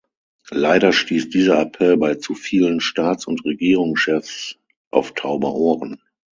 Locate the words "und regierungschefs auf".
3.27-5.13